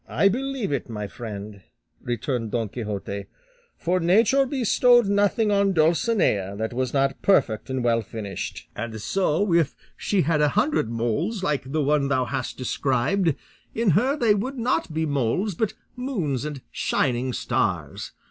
"I 0.09 0.29
believe 0.29 0.71
it, 0.71 0.89
my 0.89 1.05
friend," 1.05 1.61
returned 2.01 2.49
Don 2.49 2.69
Quixote; 2.69 3.25
"for 3.77 3.99
nature 3.99 4.47
bestowed 4.47 5.05
nothing 5.05 5.51
on 5.51 5.73
Dulcinea 5.73 6.55
that 6.57 6.73
was 6.73 6.91
not 6.91 7.21
perfect 7.21 7.69
and 7.69 7.83
well 7.83 8.01
finished; 8.01 8.67
and 8.75 8.99
so, 8.99 9.53
if 9.53 9.75
she 9.95 10.23
had 10.23 10.41
a 10.41 10.49
hundred 10.57 10.89
moles 10.89 11.43
like 11.43 11.71
the 11.71 11.83
one 11.83 12.07
thou 12.07 12.25
hast 12.25 12.57
described, 12.57 13.35
in 13.75 13.91
her 13.91 14.17
they 14.17 14.33
would 14.33 14.57
not 14.57 14.91
be 14.91 15.05
moles, 15.05 15.53
but 15.53 15.75
moons 15.95 16.45
and 16.45 16.61
shining 16.71 17.31
stars. 17.31 18.13